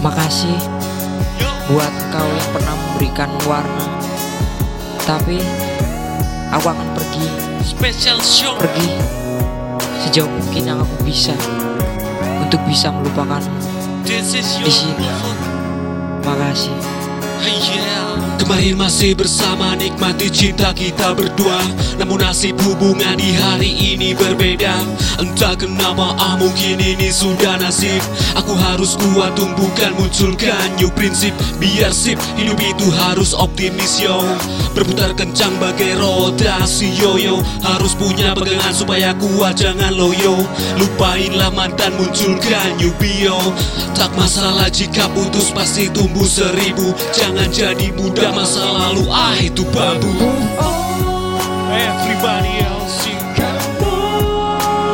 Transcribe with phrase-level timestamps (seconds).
[0.00, 0.56] Makasih
[1.70, 3.86] buat kau yang pernah memberikan warna.
[5.04, 5.38] Tapi
[6.50, 7.26] aku akan pergi,
[7.60, 9.20] Special show pergi
[10.00, 11.36] sejauh mungkin yang aku bisa
[12.42, 13.38] untuk bisa melupakan.
[14.02, 15.06] This is your Di sini.
[16.26, 16.99] Makasih.
[18.50, 21.62] Kemarin masih bersama nikmati cinta kita berdua.
[22.02, 24.74] Namun nasib hubungan di hari ini berbeda.
[25.22, 28.02] Entah kenapa ah mungkin ini sudah nasib.
[28.34, 31.30] Aku harus kuat tumbuhkan munculkan new prinsip.
[31.62, 34.18] Biar sip hidup itu harus optimis yo.
[34.74, 40.42] Berputar kencang bagai roda si yoyo Harus punya pegangan supaya kuat jangan loyo.
[40.74, 43.38] Lupainlah mantan munculkan new bio
[43.94, 46.90] Tak masalah jika putus pasti tumbuh seribu.
[47.14, 50.10] Jangan jadi muda masa lalu ah itu bambu
[51.70, 53.20] Everybody else sing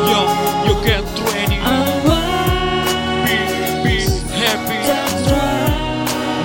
[0.05, 0.21] Yo,
[0.69, 1.01] you get
[1.33, 1.57] ready
[3.25, 3.37] Be,
[3.81, 3.95] be
[4.37, 4.77] happy.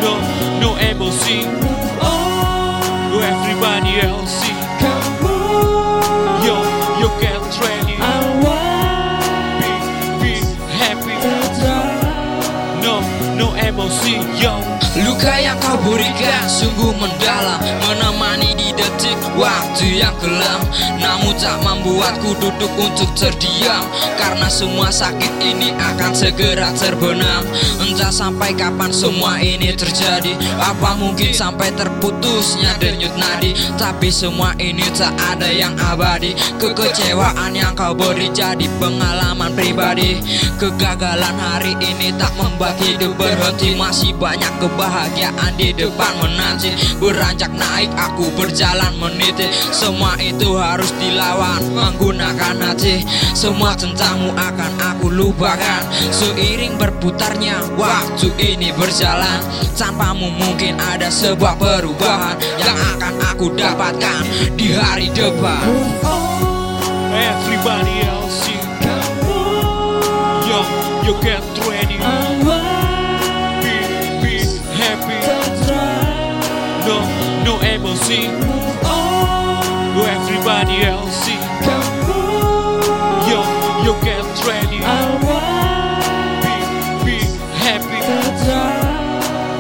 [0.01, 0.13] No,
[0.61, 1.45] no emotion.
[3.13, 4.57] Yo, everybody else sing
[6.47, 6.57] Yo,
[7.01, 7.42] you get
[13.43, 14.55] No emotion Yo.
[15.03, 17.59] Luka yang kau berikan sungguh mendalam.
[17.83, 20.63] Menemani di detik waktu yang kelam.
[21.03, 23.83] Namun tak membuatku duduk untuk terdiam.
[24.15, 27.43] Karena semua sakit ini akan segera terbenam.
[27.83, 30.39] Entah sampai kapan semua ini terjadi.
[30.63, 33.59] Apa mungkin sampai terputusnya denyut nadi.
[33.75, 36.37] Tapi semua ini tak ada yang abadi.
[36.63, 40.23] Kekecewaan yang kau beri jadi pengalaman pribadi.
[40.63, 46.71] Kegagalan hari ini tak membuat hidup berhenti Masih banyak kebahagiaan di depan menanti.
[47.01, 49.49] Beranjak naik aku berjalan meniti.
[49.73, 53.03] Semua itu harus dilawan menggunakan hati.
[53.33, 55.83] Semua tentangmu akan aku lupakan.
[56.13, 59.41] Seiring berputarnya waktu ini berjalan
[59.75, 64.23] Tanpamu mungkin ada sebuah perubahan Yang akan aku dapatkan
[64.55, 65.67] di hari depan.
[67.13, 68.63] Everybody else sing
[70.47, 70.61] Yo,
[71.03, 71.62] you get
[77.83, 78.31] no emotion
[79.93, 81.39] Yo, everybody else sing
[83.29, 83.43] Yo,
[83.85, 84.81] you get ready.
[86.43, 86.55] Be,
[87.05, 87.19] be
[87.61, 88.01] happy.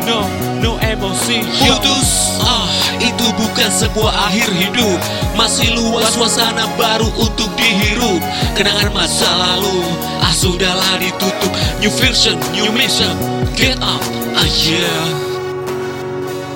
[0.06, 0.26] No,
[0.62, 2.66] no Yo, Putus, ah
[2.96, 4.98] itu bukan sebuah akhir hidup.
[5.36, 8.22] Masih luas suasana baru untuk dihirup.
[8.56, 9.84] Kenangan masa lalu,
[10.24, 11.52] ah sudahlah ditutup.
[11.80, 13.12] New version, new mission,
[13.52, 15.06] get up, ah yeah.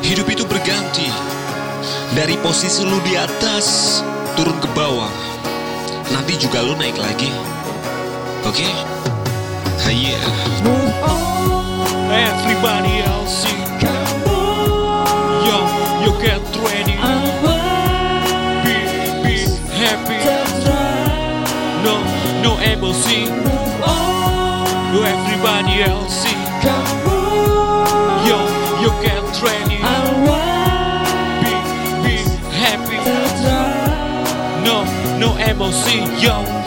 [0.00, 1.35] Hidup itu berganti
[2.16, 4.00] Dari posisi lu di atas,
[4.40, 5.12] turun ke bawah.
[6.08, 7.28] Nanti juga lu naik lagi.
[8.48, 8.64] Oke?
[9.84, 10.24] Ah yeah
[12.16, 13.44] everybody else.
[25.06, 26.25] Everybody else
[35.46, 36.65] Be, be happy No, no emotion Yo